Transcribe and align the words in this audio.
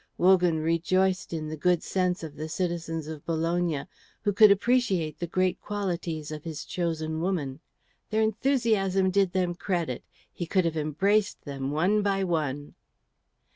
Wogan 0.17 0.57
rejoiced 0.57 1.31
in 1.31 1.47
the 1.47 1.55
good 1.55 1.83
sense 1.83 2.23
of 2.23 2.35
the 2.35 2.49
citizens 2.49 3.05
of 3.05 3.23
Bologna 3.23 3.85
who 4.23 4.33
could 4.33 4.49
appreciate 4.49 5.19
the 5.19 5.27
great 5.27 5.61
qualities 5.61 6.31
of 6.31 6.43
his 6.43 6.65
chosen 6.65 7.21
woman. 7.21 7.59
Their 8.09 8.23
enthusiasm 8.23 9.11
did 9.11 9.31
them 9.33 9.53
credit; 9.53 10.03
he 10.33 10.47
could 10.47 10.65
have 10.65 10.75
embraced 10.75 11.43
them 11.45 11.69
one 11.69 12.01
by 12.01 12.23
one. 12.23 12.73